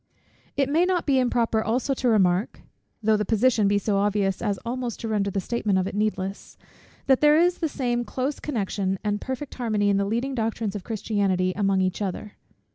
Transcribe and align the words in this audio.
It 0.57 0.67
may 0.67 0.83
not 0.83 1.05
be 1.05 1.19
improper 1.19 1.63
also 1.63 1.93
to 1.93 2.09
remark, 2.09 2.61
though 3.03 3.17
the 3.17 3.23
position 3.23 3.67
be 3.67 3.77
so 3.77 3.97
obvious 3.97 4.41
as 4.41 4.57
almost 4.65 4.99
to 5.01 5.07
render 5.07 5.29
the 5.29 5.39
statement 5.39 5.77
of 5.77 5.85
it 5.85 5.93
needless, 5.93 6.57
that 7.05 7.21
there 7.21 7.37
is 7.37 7.59
the 7.59 7.69
same 7.69 8.03
close 8.03 8.39
connection 8.39 8.97
and 9.03 9.21
perfect 9.21 9.53
harmony 9.53 9.89
in 9.91 9.97
the 9.97 10.05
leading 10.05 10.33
doctrines 10.33 10.75
of 10.75 10.83
Christianity 10.83 11.53
among 11.55 11.81
each 11.81 12.01
other. 12.01 12.31